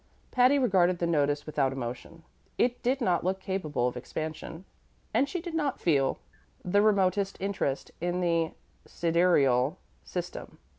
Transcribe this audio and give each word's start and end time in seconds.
Patty 0.31 0.57
regarded 0.57 0.97
the 0.97 1.05
notice 1.05 1.45
without 1.45 1.71
emotion. 1.71 2.23
It 2.57 2.81
did 2.81 3.01
not 3.01 3.23
look 3.23 3.39
capable 3.39 3.87
of 3.87 3.95
expansion, 3.95 4.65
and 5.13 5.29
she 5.29 5.39
did 5.39 5.53
not 5.53 5.79
feel 5.79 6.17
the 6.65 6.81
remotest 6.81 7.37
interest 7.39 7.91
in 8.01 8.19
the 8.19 8.53
sidereal 8.87 9.77
system. 10.03 10.57